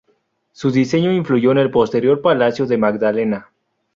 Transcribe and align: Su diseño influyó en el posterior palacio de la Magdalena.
Su 0.51 0.71
diseño 0.71 1.11
influyó 1.13 1.51
en 1.51 1.59
el 1.59 1.69
posterior 1.69 2.23
palacio 2.23 2.65
de 2.65 2.73
la 2.75 2.81
Magdalena. 2.81 3.51